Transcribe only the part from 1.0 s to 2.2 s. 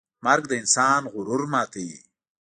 غرور ماتوي.